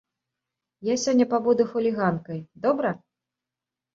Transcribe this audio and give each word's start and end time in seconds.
Я 0.87 0.93
сёння 1.03 1.27
пабуду 1.33 1.67
хуліганкай, 1.73 2.39
добра? 2.63 2.89